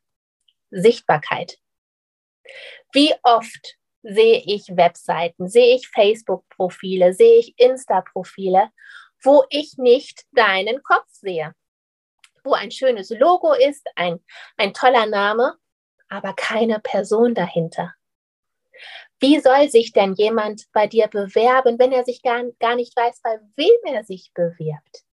Sichtbarkeit. 0.71 1.59
Wie 2.93 3.15
oft 3.23 3.77
sehe 4.03 4.43
ich 4.47 4.77
Webseiten, 4.77 5.49
sehe 5.49 5.77
ich 5.77 5.89
Facebook-Profile, 5.89 7.13
sehe 7.13 7.39
ich 7.39 7.59
Insta-Profile, 7.59 8.71
wo 9.23 9.45
ich 9.51 9.77
nicht 9.77 10.25
deinen 10.33 10.83
Kopf 10.83 11.09
sehe, 11.11 11.55
wo 12.45 12.55
ein 12.55 12.71
schönes 12.71 13.11
Logo 13.11 13.53
ist, 13.53 13.87
ein, 13.97 14.25
ein 14.57 14.73
toller 14.73 15.07
Name, 15.07 15.57
aber 16.09 16.35
keine 16.35 16.81
Person 16.81 17.35
dahinter. 17.35 17.95
Wie 19.21 19.39
soll 19.39 19.69
sich 19.69 19.93
denn 19.93 20.15
jemand 20.15 20.67
bei 20.73 20.87
dir 20.87 21.07
bewerben, 21.09 21.79
wenn 21.79 21.93
er 21.93 22.05
sich 22.05 22.23
gar, 22.23 22.43
gar 22.59 22.75
nicht 22.75 22.97
weiß, 22.97 23.21
bei 23.23 23.39
wem 23.57 23.95
er 23.95 24.03
sich 24.03 24.33
bewirbt? 24.33 25.05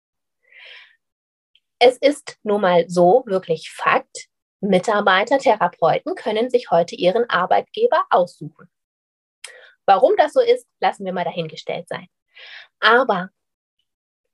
Es 1.80 1.98
ist 1.98 2.38
nun 2.44 2.62
mal 2.62 2.90
so, 2.90 3.24
wirklich 3.28 3.70
Fakt, 3.70 4.28
Mitarbeiter, 4.62 5.38
Therapeuten 5.38 6.16
können 6.16 6.50
sich 6.50 6.72
heute 6.72 6.96
ihren 6.96 7.30
Arbeitgeber 7.30 8.06
aussuchen. 8.10 8.70
Warum 9.86 10.16
das 10.18 10.34
so 10.34 10.40
ist, 10.40 10.68
lassen 10.80 11.06
wir 11.06 11.14
mal 11.14 11.26
dahingestellt 11.26 11.88
sein. 11.88 12.08
Aber 12.80 13.30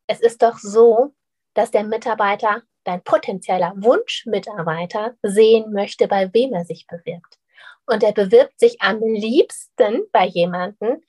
es 0.08 0.20
ist 0.20 0.42
doch 0.42 0.58
so, 0.58 1.13
dass 1.53 1.72
der 1.72 1.84
Mitarbeiter, 1.84 2.63
dein 2.84 3.03
potenzieller 3.03 3.74
Wunschmitarbeiter, 3.75 5.15
sehen 5.24 5.74
möchte, 5.74 6.08
bei 6.08 6.34
wem 6.34 6.53
er 6.53 6.65
sich 6.65 6.88
bewirbt. 6.88 7.39
Und 7.86 8.04
er 8.04 8.13
bewirbt 8.13 8.60
sich 8.60 8.82
am 8.82 9.02
liebsten 9.02 10.04
bei 10.12 10.25
jemandem, 10.25 11.04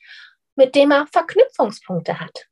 mit 0.57 0.75
dem 0.75 0.90
er 0.90 1.07
Verknüpfungspunkte 1.07 2.21
hat. 2.21 2.47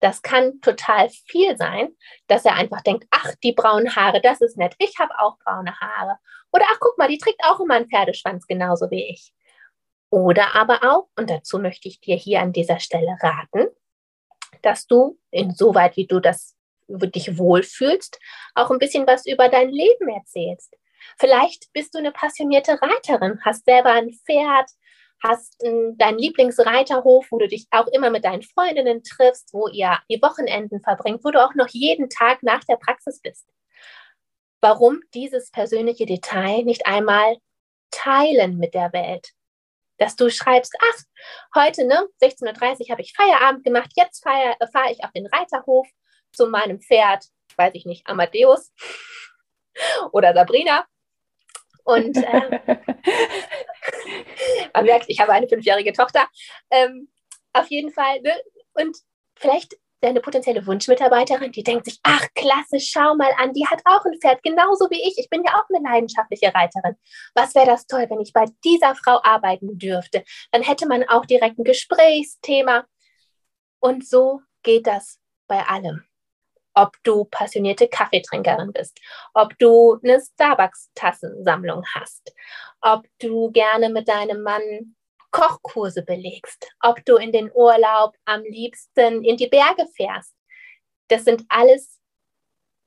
Das 0.00 0.20
kann 0.20 0.60
total 0.60 1.08
viel 1.08 1.56
sein, 1.56 1.96
dass 2.26 2.44
er 2.44 2.56
einfach 2.56 2.82
denkt, 2.82 3.06
ach, 3.10 3.34
die 3.42 3.52
braunen 3.52 3.96
Haare, 3.96 4.20
das 4.20 4.42
ist 4.42 4.58
nett, 4.58 4.74
ich 4.78 4.98
habe 4.98 5.18
auch 5.18 5.38
braune 5.38 5.74
Haare. 5.80 6.18
Oder 6.52 6.66
ach, 6.70 6.78
guck 6.78 6.98
mal, 6.98 7.08
die 7.08 7.18
trägt 7.18 7.42
auch 7.44 7.58
immer 7.60 7.74
einen 7.74 7.88
Pferdeschwanz, 7.88 8.46
genauso 8.46 8.90
wie 8.90 9.08
ich. 9.08 9.32
Oder 10.10 10.54
aber 10.54 10.80
auch, 10.82 11.08
und 11.16 11.30
dazu 11.30 11.58
möchte 11.58 11.88
ich 11.88 12.00
dir 12.00 12.16
hier 12.16 12.40
an 12.40 12.52
dieser 12.52 12.80
Stelle 12.80 13.16
raten, 13.20 13.68
dass 14.62 14.86
du, 14.86 15.18
insoweit 15.30 15.96
wie 15.96 16.06
du 16.06 16.20
das 16.20 16.54
dich 16.86 17.38
wohlfühlst, 17.38 18.18
auch 18.54 18.70
ein 18.70 18.78
bisschen 18.78 19.06
was 19.06 19.26
über 19.26 19.48
dein 19.48 19.70
Leben 19.70 20.08
erzählst. 20.08 20.76
Vielleicht 21.18 21.72
bist 21.72 21.94
du 21.94 21.98
eine 21.98 22.12
passionierte 22.12 22.80
Reiterin, 22.80 23.40
hast 23.44 23.64
selber 23.64 23.90
ein 23.90 24.12
Pferd, 24.12 24.70
hast 25.22 25.62
deinen 25.62 26.18
Lieblingsreiterhof, 26.18 27.26
wo 27.30 27.38
du 27.38 27.48
dich 27.48 27.66
auch 27.70 27.86
immer 27.88 28.10
mit 28.10 28.24
deinen 28.24 28.42
Freundinnen 28.42 29.02
triffst, 29.02 29.54
wo 29.54 29.68
ihr 29.68 29.98
die 30.10 30.20
Wochenenden 30.20 30.80
verbringt, 30.80 31.24
wo 31.24 31.30
du 31.30 31.42
auch 31.42 31.54
noch 31.54 31.68
jeden 31.68 32.10
Tag 32.10 32.42
nach 32.42 32.62
der 32.64 32.76
Praxis 32.76 33.20
bist. 33.20 33.48
Warum 34.60 35.00
dieses 35.14 35.50
persönliche 35.50 36.06
Detail 36.06 36.64
nicht 36.64 36.86
einmal 36.86 37.36
teilen 37.90 38.58
mit 38.58 38.74
der 38.74 38.92
Welt? 38.92 39.30
Dass 39.98 40.16
du 40.16 40.30
schreibst, 40.30 40.74
ach, 40.80 41.62
heute, 41.62 41.86
ne, 41.86 42.06
16.30 42.22 42.80
Uhr 42.80 42.88
habe 42.90 43.02
ich 43.02 43.14
Feierabend 43.14 43.64
gemacht, 43.64 43.92
jetzt 43.94 44.22
fahre 44.22 44.56
fahr 44.72 44.90
ich 44.90 45.04
auf 45.04 45.12
den 45.12 45.26
Reiterhof 45.26 45.88
zu 46.32 46.48
meinem 46.48 46.80
Pferd, 46.80 47.24
weiß 47.56 47.72
ich 47.74 47.86
nicht, 47.86 48.06
Amadeus 48.06 48.72
oder 50.12 50.34
Sabrina 50.34 50.84
und 51.84 52.16
äh, 52.16 52.60
man 54.74 54.84
merkt, 54.84 55.06
ich 55.08 55.20
habe 55.20 55.32
eine 55.32 55.48
fünfjährige 55.48 55.92
Tochter. 55.92 56.26
Ähm, 56.70 57.08
auf 57.52 57.68
jeden 57.68 57.92
Fall. 57.92 58.20
Ne? 58.20 58.32
Und 58.74 58.96
vielleicht 59.36 59.76
deine 60.00 60.20
potenzielle 60.20 60.66
Wunschmitarbeiterin, 60.66 61.52
die 61.52 61.62
denkt 61.62 61.86
sich, 61.86 61.98
ach 62.02 62.26
klasse, 62.34 62.78
schau 62.78 63.14
mal 63.14 63.32
an, 63.38 63.54
die 63.54 63.66
hat 63.66 63.80
auch 63.84 64.04
ein 64.04 64.18
Pferd, 64.20 64.42
genauso 64.42 64.90
wie 64.90 65.02
ich. 65.08 65.14
Ich 65.16 65.30
bin 65.30 65.42
ja 65.44 65.54
auch 65.54 65.64
eine 65.74 65.82
leidenschaftliche 65.88 66.54
Reiterin. 66.54 66.96
Was 67.34 67.54
wäre 67.54 67.66
das 67.66 67.86
toll, 67.86 68.06
wenn 68.10 68.20
ich 68.20 68.32
bei 68.32 68.44
dieser 68.64 68.94
Frau 68.94 69.20
arbeiten 69.22 69.78
dürfte? 69.78 70.24
Dann 70.52 70.62
hätte 70.62 70.86
man 70.86 71.04
auch 71.08 71.24
direkt 71.24 71.58
ein 71.58 71.64
Gesprächsthema. 71.64 72.84
Und 73.80 74.06
so 74.06 74.40
geht 74.62 74.86
das 74.86 75.20
bei 75.46 75.62
allem 75.62 76.04
ob 76.74 76.96
du 77.02 77.24
passionierte 77.24 77.88
Kaffeetrinkerin 77.88 78.72
bist, 78.72 79.00
ob 79.32 79.58
du 79.58 79.98
eine 80.02 80.20
Starbucks-Tassensammlung 80.20 81.84
hast, 81.94 82.34
ob 82.80 83.06
du 83.18 83.50
gerne 83.52 83.88
mit 83.88 84.08
deinem 84.08 84.42
Mann 84.42 84.96
Kochkurse 85.30 86.02
belegst, 86.02 86.68
ob 86.80 87.04
du 87.04 87.16
in 87.16 87.32
den 87.32 87.50
Urlaub 87.52 88.14
am 88.24 88.42
liebsten 88.44 89.24
in 89.24 89.36
die 89.36 89.48
Berge 89.48 89.86
fährst. 89.96 90.34
Das 91.08 91.24
sind 91.24 91.44
alles 91.48 92.00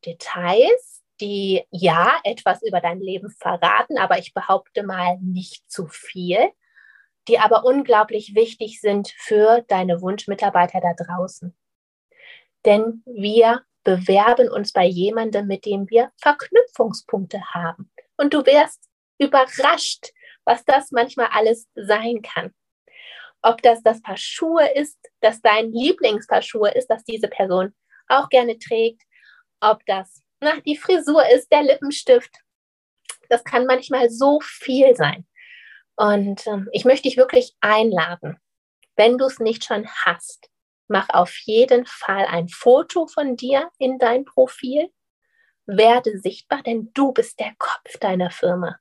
Details, 0.06 1.04
die 1.20 1.66
ja 1.72 2.20
etwas 2.24 2.62
über 2.64 2.80
dein 2.80 3.02
Leben 3.02 3.30
verraten, 3.32 3.98
aber 3.98 4.20
ich 4.20 4.34
behaupte 4.34 4.84
mal 4.84 5.18
nicht 5.22 5.70
zu 5.70 5.88
viel, 5.88 6.52
die 7.28 7.40
aber 7.40 7.66
unglaublich 7.66 8.36
wichtig 8.36 8.80
sind 8.80 9.10
für 9.18 9.64
deine 9.68 10.02
Wunschmitarbeiter 10.02 10.80
da 10.80 10.94
draußen. 10.94 11.54
Denn 12.66 13.04
wir 13.06 13.64
bewerben 13.88 14.50
uns 14.50 14.74
bei 14.74 14.84
jemandem, 14.86 15.48
mit 15.48 15.66
dem 15.66 15.90
wir 15.90 16.12
Verknüpfungspunkte 16.22 17.40
haben. 17.54 17.90
Und 18.18 18.34
du 18.34 18.46
wirst 18.46 18.90
überrascht, 19.18 20.08
was 20.44 20.66
das 20.66 20.92
manchmal 20.92 21.30
alles 21.32 21.70
sein 21.74 22.22
kann. 22.22 22.54
Ob 23.42 23.62
das 23.62 23.82
das 23.84 24.02
Paar 24.02 24.18
Schuhe 24.18 24.68
ist, 24.74 25.00
das 25.22 25.40
dein 25.42 25.72
Lieblingspaar 25.72 26.42
Schuhe 26.42 26.72
ist, 26.72 26.88
das 26.88 27.06
diese 27.06 27.30
Person 27.30 27.74
auch 28.10 28.28
gerne 28.28 28.60
trägt, 28.60 29.04
ob 29.62 29.80
das 29.86 30.22
na, 30.42 30.60
die 30.66 30.76
Frisur 30.76 31.24
ist, 31.34 31.50
der 31.50 31.64
Lippenstift. 31.64 32.36
Das 33.30 33.46
kann 33.46 33.66
manchmal 33.66 34.10
so 34.10 34.42
viel 34.42 34.98
sein. 34.98 35.26
Und 35.96 36.46
ähm, 36.46 36.68
ich 36.74 36.84
möchte 36.84 37.08
dich 37.08 37.16
wirklich 37.16 37.56
einladen, 37.62 38.38
wenn 38.98 39.18
du 39.18 39.28
es 39.28 39.40
nicht 39.40 39.64
schon 39.64 39.88
hast, 39.88 40.50
mach 40.88 41.10
auf 41.10 41.36
jeden 41.46 41.86
Fall 41.86 42.26
ein 42.26 42.48
Foto 42.48 43.08
von 43.08 43.36
dir 43.36 43.70
in 43.78 43.98
dein 43.98 44.26
Profil, 44.26 44.90
werde 45.66 46.18
sichtbar, 46.20 46.64
denn 46.64 46.92
du 46.94 47.12
bist 47.12 47.40
der 47.40 47.54
Kopf 47.58 47.98
deiner 48.00 48.32
Firma. 48.32 48.80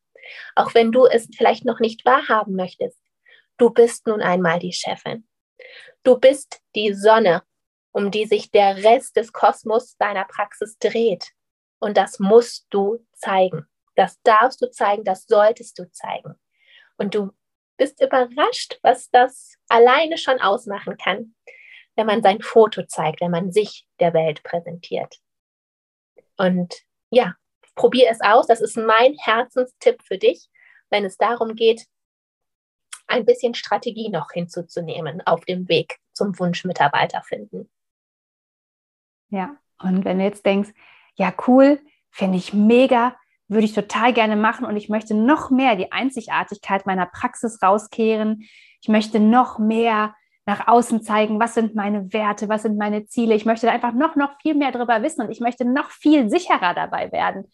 Auch 0.54 0.74
wenn 0.74 0.92
du 0.92 1.06
es 1.06 1.28
vielleicht 1.36 1.64
noch 1.64 1.80
nicht 1.80 2.04
wahrhaben 2.04 2.54
möchtest, 2.54 3.00
du 3.58 3.70
bist 3.70 4.06
nun 4.06 4.22
einmal 4.22 4.58
die 4.58 4.72
Chefin. 4.72 5.26
Du 6.02 6.18
bist 6.18 6.60
die 6.74 6.94
Sonne, 6.94 7.42
um 7.92 8.10
die 8.10 8.26
sich 8.26 8.50
der 8.50 8.76
Rest 8.84 9.16
des 9.16 9.32
Kosmos 9.32 9.96
deiner 9.96 10.24
Praxis 10.24 10.78
dreht. 10.78 11.32
Und 11.78 11.96
das 11.96 12.18
musst 12.18 12.66
du 12.70 13.04
zeigen. 13.12 13.66
Das 13.96 14.20
darfst 14.22 14.62
du 14.62 14.70
zeigen, 14.70 15.04
das 15.04 15.26
solltest 15.26 15.78
du 15.78 15.90
zeigen. 15.90 16.34
Und 16.98 17.14
du 17.14 17.30
bist 17.76 18.00
überrascht, 18.00 18.78
was 18.82 19.10
das 19.10 19.56
alleine 19.68 20.18
schon 20.18 20.40
ausmachen 20.40 20.96
kann, 20.96 21.34
wenn 21.96 22.06
man 22.06 22.22
sein 22.22 22.40
Foto 22.40 22.82
zeigt, 22.84 23.20
wenn 23.20 23.30
man 23.30 23.52
sich 23.52 23.86
der 23.98 24.14
Welt 24.14 24.42
präsentiert. 24.42 25.18
Und 26.36 26.74
ja, 27.10 27.34
probier 27.74 28.08
es 28.10 28.20
aus. 28.20 28.46
Das 28.46 28.60
ist 28.60 28.76
mein 28.76 29.14
Herzenstipp 29.18 30.02
für 30.02 30.18
dich, 30.18 30.48
wenn 30.90 31.04
es 31.04 31.16
darum 31.16 31.54
geht, 31.54 31.86
ein 33.06 33.24
bisschen 33.24 33.54
Strategie 33.54 34.08
noch 34.08 34.32
hinzuzunehmen 34.32 35.24
auf 35.26 35.44
dem 35.44 35.68
Weg 35.68 35.98
zum 36.12 36.38
Wunschmitarbeiter 36.38 37.22
finden. 37.22 37.70
Ja, 39.28 39.56
und 39.78 40.04
wenn 40.04 40.18
du 40.18 40.24
jetzt 40.24 40.44
denkst, 40.44 40.70
ja, 41.14 41.32
cool, 41.46 41.80
finde 42.10 42.38
ich 42.38 42.52
mega, 42.52 43.16
würde 43.48 43.64
ich 43.64 43.74
total 43.74 44.12
gerne 44.12 44.36
machen 44.36 44.66
und 44.66 44.76
ich 44.76 44.88
möchte 44.88 45.14
noch 45.14 45.50
mehr 45.50 45.76
die 45.76 45.92
Einzigartigkeit 45.92 46.84
meiner 46.84 47.06
Praxis 47.06 47.62
rauskehren. 47.62 48.48
Ich 48.80 48.88
möchte 48.88 49.20
noch 49.20 49.58
mehr 49.58 50.14
nach 50.46 50.68
außen 50.68 51.02
zeigen, 51.02 51.40
was 51.40 51.54
sind 51.54 51.74
meine 51.74 52.12
Werte, 52.12 52.48
was 52.48 52.62
sind 52.62 52.78
meine 52.78 53.06
Ziele. 53.06 53.34
Ich 53.34 53.44
möchte 53.44 53.70
einfach 53.70 53.92
noch, 53.92 54.14
noch 54.14 54.40
viel 54.40 54.54
mehr 54.54 54.70
darüber 54.70 55.02
wissen 55.02 55.22
und 55.22 55.30
ich 55.30 55.40
möchte 55.40 55.64
noch 55.64 55.90
viel 55.90 56.30
sicherer 56.30 56.72
dabei 56.72 57.10
werden. 57.10 57.50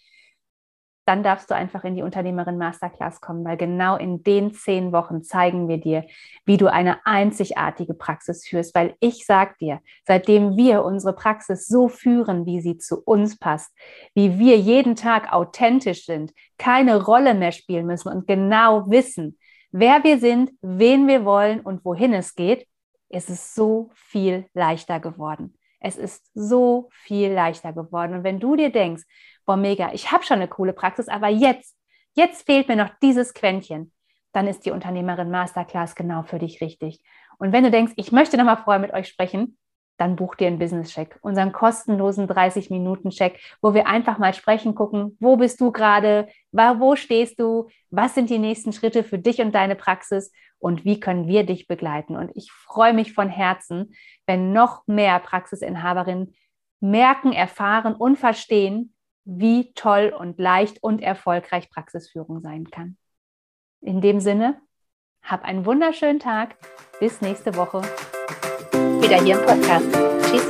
Dann 1.05 1.25
darfst 1.25 1.51
du 1.51 1.55
einfach 1.57 1.83
in 1.83 1.97
die 1.97 2.03
Unternehmerin 2.03 2.59
Masterclass 2.59 3.21
kommen, 3.21 3.45
weil 3.45 3.57
genau 3.57 3.97
in 3.97 4.23
den 4.23 4.53
zehn 4.53 4.93
Wochen 4.93 5.25
zeigen 5.25 5.67
wir 5.67 5.79
dir, 5.79 6.05
wie 6.45 6.57
du 6.57 6.71
eine 6.71 7.05
einzigartige 7.05 7.95
Praxis 7.95 8.47
führst. 8.47 8.73
Weil 8.75 8.95
ich 9.01 9.27
sag 9.27 9.59
dir, 9.59 9.81
seitdem 10.07 10.57
wir 10.57 10.85
unsere 10.85 11.13
Praxis 11.13 11.67
so 11.67 11.89
führen, 11.89 12.47
wie 12.47 12.61
sie 12.61 12.79
zu 12.79 13.01
uns 13.01 13.37
passt, 13.37 13.75
wie 14.15 14.39
wir 14.39 14.57
jeden 14.59 14.95
Tag 14.95 15.33
authentisch 15.33 16.05
sind, 16.05 16.33
keine 16.57 17.03
Rolle 17.03 17.35
mehr 17.35 17.53
spielen 17.53 17.87
müssen 17.87 18.09
und 18.09 18.29
genau 18.29 18.89
wissen, 18.89 19.39
wer 19.73 20.05
wir 20.05 20.21
sind, 20.21 20.53
wen 20.61 21.09
wir 21.09 21.25
wollen 21.25 21.61
und 21.61 21.85
wohin 21.85 22.13
es 22.13 22.37
geht, 22.37 22.69
ist 23.13 23.31
es 23.31 23.55
so 23.55 23.91
viel 23.95 24.47
leichter 24.55 25.01
geworden. 25.01 25.57
Es 25.81 25.97
ist 25.97 26.31
so 26.35 26.89
viel 26.93 27.33
leichter 27.33 27.73
geworden. 27.73 28.15
Und 28.15 28.25
wenn 28.25 28.41
du 28.41 28.57
dir 28.57 28.71
denkst, 28.71 29.03
boah, 29.45 29.57
mega, 29.57 29.93
ich 29.93 30.13
habe 30.13 30.25
schon 30.25 30.37
eine 30.37 30.49
coole 30.49 30.73
Praxis, 30.73 31.09
aber 31.09 31.29
jetzt, 31.29 31.77
jetzt 32.15 32.47
fehlt 32.47 32.69
mir 32.69 32.77
noch 32.77 32.91
dieses 33.03 33.35
Quäntchen, 33.35 33.93
dann 34.33 34.47
ist 34.47 34.65
die 34.65 34.71
Unternehmerin 34.71 35.31
Masterclass 35.31 35.95
genau 35.95 36.23
für 36.23 36.39
dich 36.39 36.61
richtig. 36.61 37.03
Und 37.39 37.53
wenn 37.53 37.65
du 37.65 37.71
denkst, 37.71 37.93
ich 37.97 38.13
möchte 38.13 38.37
noch 38.37 38.45
mal 38.45 38.57
vorher 38.57 38.81
mit 38.81 38.93
euch 38.93 39.09
sprechen, 39.09 39.59
dann 39.99 40.17
buch 40.17 40.35
dir 40.35 40.47
einen 40.47 40.59
Business-Check, 40.59 41.19
unseren 41.21 41.53
kostenlosen 41.53 42.27
30-Minuten-Check, 42.27 43.39
wo 43.61 43.75
wir 43.75 43.87
einfach 43.87 44.19
mal 44.19 44.33
sprechen, 44.33 44.75
gucken, 44.75 45.17
wo 45.21 45.37
bist 45.37 45.61
du 45.61 45.71
gerade, 45.71 46.29
wo 46.51 46.97
stehst 46.97 47.39
du, 47.39 47.69
was 47.91 48.15
sind 48.15 48.31
die 48.31 48.39
nächsten 48.39 48.73
Schritte 48.73 49.05
für 49.05 49.19
dich 49.19 49.41
und 49.41 49.55
deine 49.55 49.77
Praxis 49.77 50.33
und 50.63 50.85
wie 50.85 51.01
können 51.01 51.27
wir 51.27 51.45
dich 51.45 51.67
begleiten. 51.67 52.17
Und 52.17 52.31
ich 52.37 52.53
freue 52.53 52.95
mich 52.95 53.13
von 53.13 53.29
Herzen, 53.29 53.95
wenn 54.27 54.53
noch 54.53 54.87
mehr 54.87 55.19
Praxisinhaberinnen 55.19 56.35
merken, 56.81 57.33
erfahren 57.33 57.95
und 57.95 58.17
verstehen, 58.17 58.95
wie 59.25 59.73
toll 59.75 60.15
und 60.17 60.39
leicht 60.39 60.83
und 60.83 61.03
erfolgreich 61.03 61.69
Praxisführung 61.69 62.41
sein 62.41 62.71
kann. 62.71 62.97
In 63.81 64.01
dem 64.01 64.21
Sinne, 64.21 64.61
hab 65.23 65.45
einen 65.45 65.67
wunderschönen 65.67 66.21
Tag. 66.21 66.57
Bis 67.01 67.21
nächste 67.21 67.57
Woche 67.57 67.83
wieder 69.01 69.21
hier 69.21 69.41
im 69.41 69.47
Podcast. 69.47 69.87
Tschüss. 70.23 70.47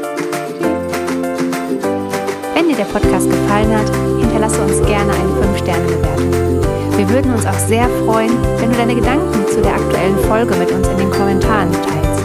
Wenn 2.54 2.68
dir 2.68 2.76
der 2.76 2.84
Podcast 2.84 3.30
gefallen 3.30 3.74
hat, 3.74 3.88
hinterlasse 4.20 4.62
uns 4.62 4.86
gerne 4.86 5.12
eine 5.12 5.30
5-Sterne-Bewertung. 5.30 6.51
Wir 7.12 7.18
würden 7.18 7.34
uns 7.34 7.44
auch 7.44 7.58
sehr 7.68 7.90
freuen, 8.06 8.32
wenn 8.56 8.70
du 8.70 8.76
deine 8.78 8.94
Gedanken 8.94 9.46
zu 9.46 9.60
der 9.60 9.74
aktuellen 9.74 10.16
Folge 10.20 10.54
mit 10.54 10.72
uns 10.72 10.88
in 10.88 10.96
den 10.96 11.10
Kommentaren 11.10 11.70
teilst. 11.70 12.24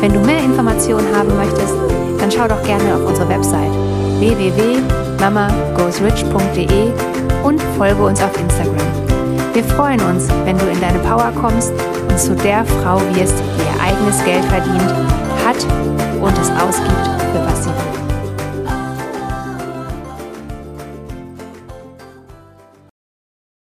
Wenn 0.00 0.12
du 0.12 0.20
mehr 0.20 0.38
Informationen 0.38 1.12
haben 1.16 1.36
möchtest, 1.36 1.74
dann 2.20 2.30
schau 2.30 2.46
doch 2.46 2.62
gerne 2.62 2.94
auf 2.94 3.04
unsere 3.04 3.28
Website 3.28 3.72
www.mamagoesrich.de 4.20 6.92
und 7.42 7.60
folge 7.76 8.04
uns 8.04 8.22
auf 8.22 8.40
Instagram. 8.40 8.86
Wir 9.52 9.64
freuen 9.64 10.00
uns, 10.02 10.28
wenn 10.44 10.56
du 10.56 10.66
in 10.66 10.80
deine 10.80 11.00
Power 11.00 11.32
kommst 11.34 11.72
und 12.08 12.20
zu 12.20 12.36
der 12.36 12.64
Frau 12.64 13.00
wirst, 13.16 13.34
die 13.36 13.64
ihr 13.64 13.80
eigenes 13.82 14.24
Geld 14.24 14.44
verdient 14.44 14.94
hat 15.44 15.66
und 16.22 16.38
es 16.38 16.50
ausgibt 16.50 17.27